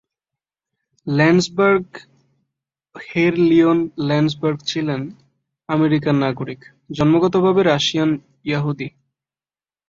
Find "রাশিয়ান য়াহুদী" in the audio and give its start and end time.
7.63-8.87